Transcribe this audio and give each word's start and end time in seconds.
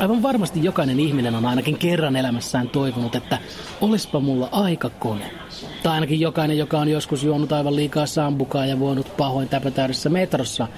Aivan 0.00 0.22
varmasti 0.22 0.64
jokainen 0.64 1.00
ihminen 1.00 1.34
on 1.34 1.46
ainakin 1.46 1.78
kerran 1.78 2.16
elämässään 2.16 2.68
toivonut, 2.68 3.14
että 3.14 3.38
olispa 3.80 4.20
mulla 4.20 4.48
aikakone. 4.52 5.30
Tai 5.82 5.92
ainakin 5.92 6.20
jokainen, 6.20 6.58
joka 6.58 6.78
on 6.78 6.88
joskus 6.88 7.24
juonut 7.24 7.52
aivan 7.52 7.76
liikaa 7.76 8.06
sambukaa 8.06 8.66
ja 8.66 8.78
vuonut 8.78 9.16
pahoin 9.16 9.48
täpötäydessä 9.48 10.08
metrossa, 10.08 10.68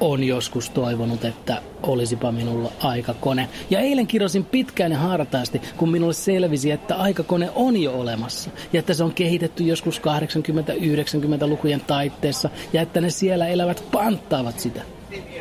on 0.00 0.24
joskus 0.24 0.70
toivonut, 0.70 1.24
että 1.24 1.62
olisipa 1.82 2.32
minulla 2.32 2.72
aikakone. 2.80 3.48
Ja 3.70 3.80
eilen 3.80 4.06
kirjoisin 4.06 4.44
pitkään 4.44 4.92
ja 4.92 4.98
hartaasti, 4.98 5.62
kun 5.76 5.92
minulle 5.92 6.14
selvisi, 6.14 6.70
että 6.70 6.96
aikakone 6.96 7.50
on 7.54 7.82
jo 7.82 8.00
olemassa. 8.00 8.50
Ja 8.72 8.78
että 8.78 8.94
se 8.94 9.04
on 9.04 9.14
kehitetty 9.14 9.64
joskus 9.64 10.00
80-90-lukujen 10.00 11.80
taitteessa. 11.80 12.50
Ja 12.72 12.82
että 12.82 13.00
ne 13.00 13.10
siellä 13.10 13.46
elävät 13.46 13.84
panttaavat 13.92 14.60
sitä. 14.60 14.82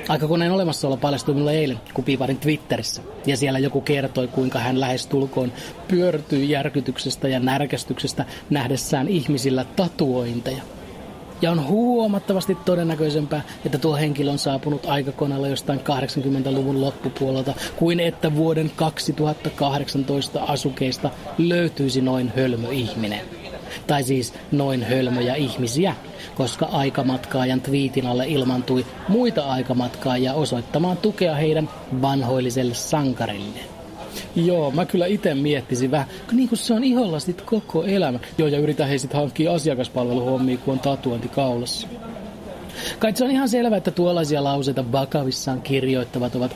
Aikakoneen 0.08 0.52
olemassaolo 0.52 0.98
paljastui 0.98 1.34
minulle 1.34 1.54
eilen, 1.54 1.80
kun 1.94 2.04
piiparin 2.04 2.38
Twitterissä. 2.38 3.02
Ja 3.26 3.38
siellä 3.38 3.60
joku 3.60 3.82
kertoi, 3.82 4.28
kuinka 4.28 4.60
hän 4.60 4.80
lähestulkoon 4.80 5.54
pyörtyi 5.88 6.50
järkytyksestä 6.50 7.28
ja 7.28 7.40
närkästyksestä 7.40 8.26
nähdessään 8.50 9.08
ihmisillä 9.08 9.66
tatuointeja. 9.76 10.64
Ja 11.42 11.52
on 11.52 11.68
huomattavasti 11.68 12.58
todennäköisempää, 12.66 13.42
että 13.66 13.78
tuo 13.78 13.96
henkilö 13.96 14.32
on 14.32 14.40
saapunut 14.40 14.86
aikakoneella 14.86 15.48
jostain 15.48 15.80
80-luvun 15.80 16.82
loppupuolelta, 16.82 17.54
kuin 17.76 18.00
että 18.00 18.36
vuoden 18.36 18.72
2018 18.76 20.44
asukeista 20.44 21.10
löytyisi 21.38 22.02
noin 22.02 22.32
hölmö 22.36 22.72
ihminen. 22.72 23.41
Tai 23.92 24.04
siis 24.04 24.34
noin 24.52 24.84
hölmöjä 24.84 25.36
ihmisiä, 25.36 25.96
koska 26.36 26.66
aikamatkaajan 26.66 27.62
twiitin 27.62 28.08
alle 28.08 28.28
ilmantui 28.28 28.86
muita 29.08 29.44
aikamatkaajia 29.44 30.34
osoittamaan 30.34 30.98
tukea 30.98 31.36
heidän 31.36 31.70
vanhoilliselle 32.02 32.74
sankarilleen. 32.74 33.66
Joo, 34.36 34.72
mä 34.72 34.86
kyllä 34.86 35.06
itse 35.06 35.34
miettisin 35.34 35.92
vähän, 35.92 36.08
kun 36.28 36.38
niin 36.38 36.50
kuin 36.50 36.60
se 36.60 36.74
on 36.74 36.84
iholla 36.84 37.20
sit 37.20 37.42
koko 37.42 37.84
elämä. 37.84 38.20
Joo, 38.38 38.48
ja 38.48 38.60
yritän 38.60 38.88
he 38.88 38.98
sit 38.98 39.14
hankkia 39.14 39.54
asiakaspalveluhommia, 39.54 40.58
kun 40.58 40.74
on 40.74 40.80
tatuointi 40.80 41.28
kaulassa. 41.28 41.88
Kai 43.00 43.16
se 43.16 43.24
on 43.24 43.32
ihan 43.32 43.50
selvä, 43.50 43.78
että 43.78 43.92
tuollaisia 43.92 44.44
lauseita 44.44 44.92
vakavissaan 44.92 45.62
kirjoittavat 45.62 46.36
ovat 46.36 46.56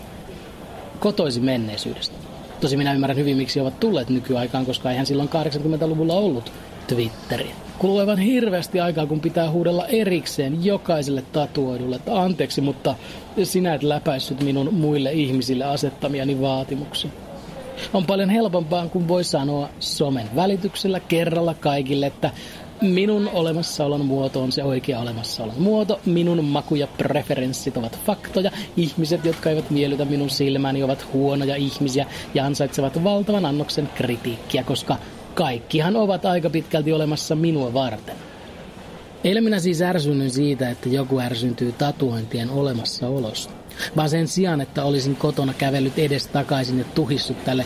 kotoisin 0.99 1.45
menneisyydestä. 1.45 2.34
Tosi 2.61 2.77
minä 2.77 2.93
ymmärrän 2.93 3.17
hyvin, 3.17 3.37
miksi 3.37 3.59
ovat 3.59 3.79
tulleet 3.79 4.09
nykyaikaan, 4.09 4.65
koska 4.65 4.91
eihän 4.91 5.05
silloin 5.05 5.29
80-luvulla 5.29 6.13
ollut 6.13 6.51
Twitteri. 6.87 7.51
Kuluu 7.79 7.97
aivan 7.97 8.17
hirveästi 8.17 8.79
aikaa, 8.79 9.05
kun 9.05 9.19
pitää 9.19 9.51
huudella 9.51 9.87
erikseen 9.87 10.65
jokaiselle 10.65 11.23
tatuoidulle, 11.31 11.95
että 11.95 12.21
anteeksi, 12.21 12.61
mutta 12.61 12.95
sinä 13.43 13.73
et 13.73 13.83
läpäissyt 13.83 14.43
minun 14.43 14.73
muille 14.73 15.11
ihmisille 15.11 15.63
asettamiani 15.63 16.41
vaatimuksia. 16.41 17.11
On 17.93 18.05
paljon 18.05 18.29
helpompaa, 18.29 18.87
kun 18.87 19.07
voi 19.07 19.23
sanoa 19.23 19.69
somen 19.79 20.29
välityksellä 20.35 20.99
kerralla 20.99 21.53
kaikille, 21.53 22.05
että 22.05 22.31
minun 22.81 23.29
olemassaolon 23.33 24.05
muoto 24.05 24.41
on 24.41 24.51
se 24.51 24.63
oikea 24.63 24.99
olemassaolon 24.99 25.61
muoto, 25.61 25.99
minun 26.05 26.45
maku 26.45 26.75
ja 26.75 26.87
preferenssit 26.87 27.77
ovat 27.77 27.99
faktoja, 28.05 28.51
ihmiset, 28.77 29.25
jotka 29.25 29.49
eivät 29.49 29.69
miellytä 29.69 30.05
minun 30.05 30.29
silmääni, 30.29 30.83
ovat 30.83 31.13
huonoja 31.13 31.55
ihmisiä 31.55 32.05
ja 32.33 32.45
ansaitsevat 32.45 33.03
valtavan 33.03 33.45
annoksen 33.45 33.89
kritiikkiä, 33.95 34.63
koska 34.63 34.97
kaikkihan 35.33 35.95
ovat 35.95 36.25
aika 36.25 36.49
pitkälti 36.49 36.93
olemassa 36.93 37.35
minua 37.35 37.73
varten. 37.73 38.15
Eilen 39.23 39.43
minä 39.43 39.59
siis 39.59 39.81
ärsynnin 39.81 40.31
siitä, 40.31 40.69
että 40.69 40.89
joku 40.89 41.19
ärsyntyy 41.19 41.71
tatuointien 41.71 42.49
olemassaolosta. 42.49 43.53
Vaan 43.95 44.09
sen 44.09 44.27
sijaan, 44.27 44.61
että 44.61 44.83
olisin 44.83 45.15
kotona 45.15 45.53
kävellyt 45.53 45.99
edes 45.99 46.27
takaisin 46.27 46.79
ja 46.79 46.85
tuhissut 46.95 47.45
tälle 47.45 47.65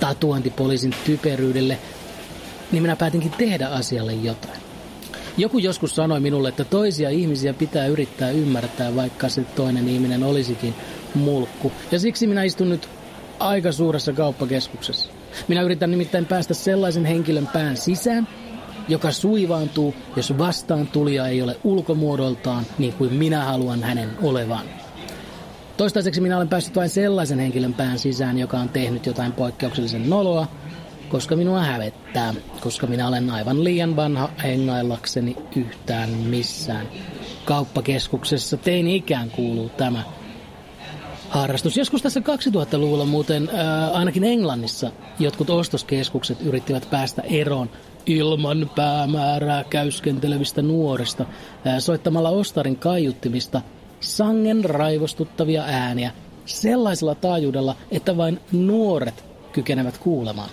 tatuointipoliisin 0.00 0.94
typeryydelle, 1.04 1.78
niin 2.72 2.82
minä 2.82 2.96
päätinkin 2.96 3.30
tehdä 3.30 3.68
asialle 3.68 4.12
jotain. 4.12 4.62
Joku 5.36 5.58
joskus 5.58 5.94
sanoi 5.94 6.20
minulle, 6.20 6.48
että 6.48 6.64
toisia 6.64 7.10
ihmisiä 7.10 7.54
pitää 7.54 7.86
yrittää 7.86 8.30
ymmärtää, 8.30 8.96
vaikka 8.96 9.28
se 9.28 9.42
toinen 9.42 9.88
ihminen 9.88 10.24
olisikin 10.24 10.74
mulkku. 11.14 11.72
Ja 11.92 11.98
siksi 11.98 12.26
minä 12.26 12.42
istun 12.42 12.68
nyt 12.68 12.88
aika 13.38 13.72
suuressa 13.72 14.12
kauppakeskuksessa. 14.12 15.10
Minä 15.48 15.62
yritän 15.62 15.90
nimittäin 15.90 16.26
päästä 16.26 16.54
sellaisen 16.54 17.04
henkilön 17.04 17.46
pään 17.46 17.76
sisään, 17.76 18.28
joka 18.88 19.12
suivaantuu, 19.12 19.94
jos 20.16 20.38
vastaan 20.38 20.86
tulija 20.86 21.26
ei 21.26 21.42
ole 21.42 21.56
ulkomuodoltaan 21.64 22.66
niin 22.78 22.92
kuin 22.92 23.14
minä 23.14 23.44
haluan 23.44 23.82
hänen 23.82 24.10
olevan. 24.22 24.66
Toistaiseksi 25.76 26.20
minä 26.20 26.36
olen 26.36 26.48
päässyt 26.48 26.76
vain 26.76 26.88
sellaisen 26.88 27.38
henkilön 27.38 27.74
pään 27.74 27.98
sisään, 27.98 28.38
joka 28.38 28.58
on 28.58 28.68
tehnyt 28.68 29.06
jotain 29.06 29.32
poikkeuksellisen 29.32 30.10
noloa, 30.10 30.46
koska 31.12 31.36
minua 31.36 31.62
hävettää, 31.62 32.34
koska 32.60 32.86
minä 32.86 33.08
olen 33.08 33.30
aivan 33.30 33.64
liian 33.64 33.96
vanha 33.96 34.30
hengaillakseni 34.42 35.36
yhtään 35.56 36.10
missään. 36.10 36.88
Kauppakeskuksessa 37.44 38.56
teini 38.56 38.96
ikään 38.96 39.30
kuuluu 39.30 39.68
tämä 39.68 40.02
harrastus. 41.28 41.76
Joskus 41.76 42.02
tässä 42.02 42.20
2000-luvulla 42.20 43.04
muuten, 43.04 43.48
ää, 43.52 43.90
ainakin 43.90 44.24
Englannissa, 44.24 44.90
jotkut 45.18 45.50
ostoskeskukset 45.50 46.40
yrittivät 46.40 46.88
päästä 46.90 47.22
eroon 47.22 47.70
ilman 48.06 48.70
päämäärää 48.76 49.64
käyskentelevistä 49.64 50.62
nuorista 50.62 51.24
ää, 51.64 51.80
soittamalla 51.80 52.30
ostarin 52.30 52.76
kaiuttimista 52.76 53.62
sangen 54.00 54.64
raivostuttavia 54.64 55.62
ääniä 55.62 56.10
sellaisella 56.46 57.14
taajuudella, 57.14 57.76
että 57.90 58.16
vain 58.16 58.40
nuoret 58.52 59.24
kykenevät 59.52 59.98
kuulemaan. 59.98 60.50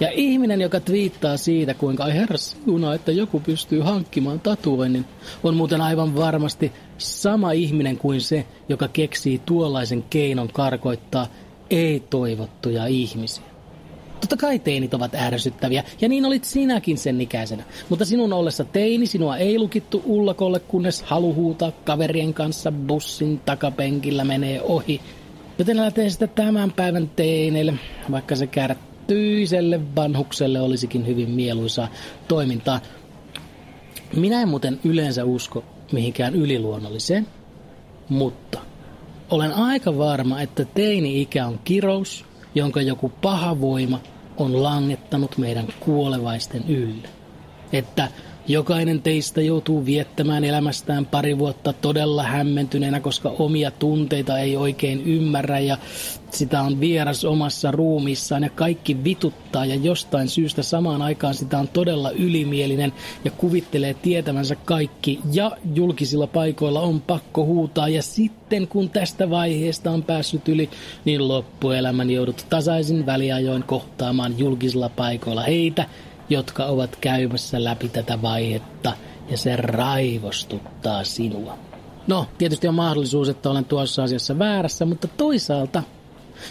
Ja 0.00 0.10
ihminen, 0.12 0.60
joka 0.60 0.80
twiittaa 0.80 1.36
siitä, 1.36 1.74
kuinka 1.74 2.04
ai 2.04 2.14
herra 2.14 2.36
siunaa, 2.36 2.94
että 2.94 3.12
joku 3.12 3.40
pystyy 3.40 3.80
hankkimaan 3.80 4.40
tatuoinnin, 4.40 5.04
on 5.42 5.56
muuten 5.56 5.80
aivan 5.80 6.16
varmasti 6.16 6.72
sama 6.98 7.52
ihminen 7.52 7.98
kuin 7.98 8.20
se, 8.20 8.46
joka 8.68 8.88
keksii 8.88 9.40
tuollaisen 9.46 10.04
keinon 10.10 10.48
karkoittaa 10.52 11.26
ei-toivottuja 11.70 12.86
ihmisiä. 12.86 13.44
Totta 14.20 14.36
kai 14.36 14.58
teinit 14.58 14.94
ovat 14.94 15.14
ärsyttäviä, 15.14 15.84
ja 16.00 16.08
niin 16.08 16.24
olit 16.24 16.44
sinäkin 16.44 16.98
sen 16.98 17.20
ikäisenä. 17.20 17.64
Mutta 17.88 18.04
sinun 18.04 18.32
ollessa 18.32 18.64
teini 18.64 19.06
sinua 19.06 19.36
ei 19.36 19.58
lukittu 19.58 20.02
ullakolle, 20.06 20.60
kunnes 20.60 21.02
halu 21.02 21.34
huutaa 21.34 21.72
kaverien 21.84 22.34
kanssa 22.34 22.72
bussin 22.72 23.40
takapenkillä 23.44 24.24
menee 24.24 24.62
ohi. 24.62 25.00
Joten 25.58 25.78
älä 25.78 25.90
tee 25.90 26.10
sitä 26.10 26.26
tämän 26.26 26.72
päivän 26.72 27.10
teineille, 27.16 27.74
vaikka 28.10 28.36
se 28.36 28.46
kärtyiselle 29.06 29.80
vanhukselle 29.96 30.60
olisikin 30.60 31.06
hyvin 31.06 31.30
mieluisaa 31.30 31.88
toimintaa. 32.28 32.80
Minä 34.16 34.42
en 34.42 34.48
muuten 34.48 34.80
yleensä 34.84 35.24
usko 35.24 35.64
mihinkään 35.92 36.34
yliluonnolliseen, 36.34 37.26
mutta 38.08 38.58
olen 39.30 39.52
aika 39.52 39.98
varma, 39.98 40.40
että 40.40 40.64
teini-ikä 40.64 41.46
on 41.46 41.60
kirous, 41.64 42.24
jonka 42.54 42.82
joku 42.82 43.08
paha 43.08 43.60
voima 43.60 44.00
on 44.36 44.62
langettanut 44.62 45.38
meidän 45.38 45.66
kuolevaisten 45.80 46.64
ylle. 46.68 47.08
Että 47.72 48.08
jokainen 48.48 49.02
teistä 49.02 49.40
joutuu 49.40 49.86
viettämään 49.86 50.44
elämästään 50.44 51.06
pari 51.06 51.38
vuotta 51.38 51.72
todella 51.72 52.22
hämmentyneenä, 52.22 53.00
koska 53.00 53.28
omia 53.38 53.70
tunteita 53.70 54.38
ei 54.38 54.56
oikein 54.56 55.02
ymmärrä 55.04 55.58
ja 55.58 55.78
sitä 56.30 56.62
on 56.62 56.80
vieras 56.80 57.24
omassa 57.24 57.70
ruumiissaan 57.70 58.42
ja 58.42 58.50
kaikki 58.50 59.04
vituttaa 59.04 59.66
ja 59.66 59.74
jostain 59.74 60.28
syystä 60.28 60.62
samaan 60.62 61.02
aikaan 61.02 61.34
sitä 61.34 61.58
on 61.58 61.68
todella 61.68 62.10
ylimielinen 62.10 62.92
ja 63.24 63.30
kuvittelee 63.30 63.94
tietämänsä 63.94 64.56
kaikki. 64.64 65.20
Ja 65.32 65.50
julkisilla 65.74 66.26
paikoilla 66.26 66.80
on 66.80 67.00
pakko 67.00 67.44
huutaa 67.44 67.88
ja 67.88 68.02
sitten 68.02 68.68
kun 68.68 68.90
tästä 68.90 69.30
vaiheesta 69.30 69.90
on 69.90 70.02
päässyt 70.02 70.48
yli, 70.48 70.70
niin 71.04 71.28
loppuelämän 71.28 72.10
joudut 72.10 72.46
tasaisin 72.50 73.06
väliajoin 73.06 73.62
kohtaamaan 73.62 74.38
julkisilla 74.38 74.88
paikoilla 74.88 75.42
heitä, 75.42 75.86
jotka 76.28 76.64
ovat 76.64 76.96
käymässä 76.96 77.64
läpi 77.64 77.88
tätä 77.88 78.22
vaihetta 78.22 78.92
ja 79.30 79.36
se 79.36 79.56
raivostuttaa 79.56 81.04
sinua. 81.04 81.58
No, 82.06 82.26
tietysti 82.38 82.68
on 82.68 82.74
mahdollisuus, 82.74 83.28
että 83.28 83.50
olen 83.50 83.64
tuossa 83.64 84.02
asiassa 84.02 84.38
väärässä, 84.38 84.84
mutta 84.84 85.08
toisaalta, 85.08 85.82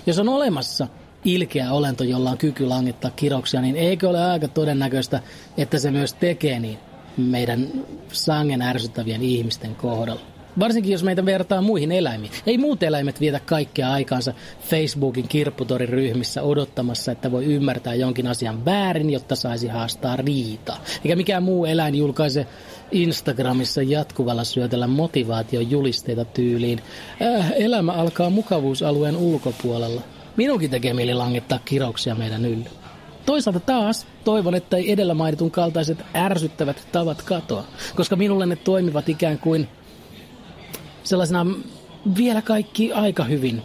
jos 0.05 0.19
on 0.19 0.29
olemassa 0.29 0.87
ilkeä 1.25 1.71
olento, 1.71 2.03
jolla 2.03 2.29
on 2.29 2.37
kyky 2.37 2.65
langittaa 2.65 3.11
kiroksia, 3.11 3.61
niin 3.61 3.75
eikö 3.75 4.09
ole 4.09 4.23
aika 4.25 4.47
todennäköistä, 4.47 5.21
että 5.57 5.79
se 5.79 5.91
myös 5.91 6.13
tekee 6.13 6.59
niin 6.59 6.79
meidän 7.17 7.85
sangen 8.11 8.61
ärsyttävien 8.61 9.21
ihmisten 9.21 9.75
kohdalla? 9.75 10.32
Varsinkin 10.59 10.91
jos 10.91 11.03
meitä 11.03 11.25
vertaa 11.25 11.61
muihin 11.61 11.91
eläimiin. 11.91 12.31
Ei 12.45 12.57
muut 12.57 12.83
eläimet 12.83 13.19
vietä 13.19 13.39
kaikkea 13.39 13.91
aikaansa 13.91 14.33
Facebookin 14.69 15.27
kirpputoriryhmissä 15.27 16.43
odottamassa, 16.43 17.11
että 17.11 17.31
voi 17.31 17.45
ymmärtää 17.45 17.93
jonkin 17.93 18.27
asian 18.27 18.65
väärin, 18.65 19.09
jotta 19.09 19.35
saisi 19.35 19.67
haastaa 19.67 20.15
riitaa. 20.15 20.83
Eikä 21.03 21.15
mikään 21.15 21.43
muu 21.43 21.65
eläin 21.65 21.95
julkaise 21.95 22.47
Instagramissa 22.91 23.81
jatkuvalla 23.81 24.43
syötellä 24.43 24.87
motivaatiojulisteita 24.87 26.25
tyyliin. 26.25 26.81
Äh, 27.21 27.51
elämä 27.55 27.91
alkaa 27.91 28.29
mukavuusalueen 28.29 29.17
ulkopuolella. 29.17 30.01
Minunkin 30.37 30.69
tekee 30.69 30.93
mieli 30.93 31.13
langittaa 31.13 31.59
kirouksia 31.65 32.15
meidän 32.15 32.45
yllä. 32.45 32.69
Toisaalta 33.25 33.59
taas 33.59 34.07
toivon, 34.23 34.55
että 34.55 34.77
ei 34.77 34.91
edellä 34.91 35.13
mainitun 35.13 35.51
kaltaiset 35.51 35.97
ärsyttävät 36.15 36.87
tavat 36.91 37.21
katoa, 37.21 37.63
koska 37.95 38.15
minulle 38.15 38.45
ne 38.45 38.55
toimivat 38.55 39.09
ikään 39.09 39.39
kuin 39.39 39.67
sellaisena 41.03 41.45
vielä 42.17 42.41
kaikki 42.41 42.93
aika 42.93 43.23
hyvin 43.23 43.61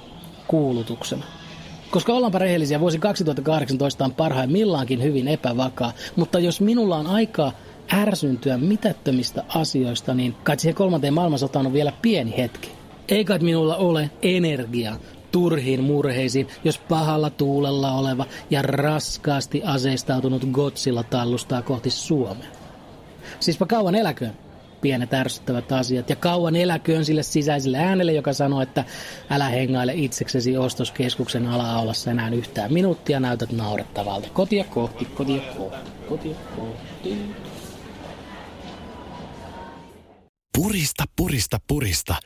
kuulutuksena. 0.46 1.24
Koska 1.90 2.12
ollaanpa 2.12 2.38
rehellisiä, 2.38 2.80
vuosi 2.80 2.98
2018 2.98 4.04
on 4.04 4.14
parhaimmillaankin 4.14 5.02
hyvin 5.02 5.28
epävakaa, 5.28 5.92
mutta 6.16 6.38
jos 6.38 6.60
minulla 6.60 6.96
on 6.96 7.06
aikaa 7.06 7.52
ärsyntyä 7.92 8.58
mitättömistä 8.58 9.44
asioista, 9.48 10.14
niin 10.14 10.34
kai 10.44 10.58
siihen 10.58 10.74
kolmanteen 10.74 11.14
maailmansotaan 11.14 11.66
on 11.66 11.72
vielä 11.72 11.92
pieni 12.02 12.36
hetki. 12.36 12.70
Ei 13.08 13.24
kai 13.24 13.38
minulla 13.38 13.76
ole 13.76 14.10
energiaa 14.22 14.96
turhiin 15.32 15.84
murheisiin, 15.84 16.48
jos 16.64 16.78
pahalla 16.78 17.30
tuulella 17.30 17.92
oleva 17.92 18.24
ja 18.50 18.62
raskaasti 18.62 19.62
aseistautunut 19.64 20.44
Godzilla 20.52 21.02
tallustaa 21.02 21.62
kohti 21.62 21.90
Suomea. 21.90 22.48
Siispä 23.40 23.66
kauan 23.66 23.94
eläköön 23.94 24.47
pienet 24.80 25.14
ärsyttävät 25.14 25.72
asiat. 25.72 26.10
Ja 26.10 26.16
kauan 26.16 26.56
eläköön 26.56 27.04
sille 27.04 27.22
sisäiselle 27.22 27.78
äänelle, 27.78 28.12
joka 28.12 28.32
sanoo, 28.32 28.60
että 28.60 28.84
älä 29.30 29.48
hengaile 29.48 29.92
itseksesi 29.94 30.56
ostoskeskuksen 30.56 31.46
ala-aulassa 31.46 32.10
enää 32.10 32.28
yhtään 32.28 32.72
minuuttia, 32.72 33.20
näytät 33.20 33.52
naurettavalta. 33.52 34.28
Kotia 34.32 34.64
kohti, 34.64 35.04
kotia 35.04 35.40
kohti, 35.56 35.90
kotia 36.08 36.36
kohti. 36.56 37.18
Purista, 40.58 41.04
purista, 41.16 41.58
purista. 41.68 42.16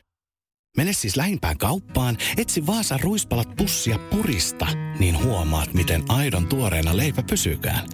Mene 0.76 0.92
siis 0.92 1.16
lähimpään 1.16 1.58
kauppaan, 1.58 2.16
etsi 2.36 2.66
Vaasan 2.66 3.00
ruispalat 3.00 3.48
pussia 3.56 3.98
purista, 3.98 4.66
niin 4.98 5.24
huomaat, 5.24 5.74
miten 5.74 6.02
aidon 6.08 6.46
tuoreena 6.46 6.96
leipä 6.96 7.22
pysykään. 7.30 7.86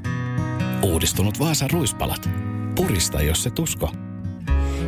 Uudistunut 0.83 1.39
Vaasan 1.39 1.71
ruispalat. 1.71 2.31
Purista, 2.75 3.23
jos 3.23 3.43
se 3.43 3.51
tusko. 3.51 4.08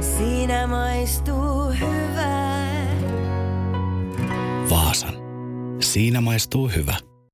Siinä 0.01 0.67
maistuu 0.67 1.73
hyvää. 1.81 2.87
Vaasan. 4.71 5.15
Siinä 5.81 6.21
maistuu 6.21 6.69
hyvä. 6.69 7.10